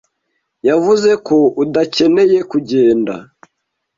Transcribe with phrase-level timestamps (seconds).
[0.67, 3.13] Yavuze ko udakeneye kugenda.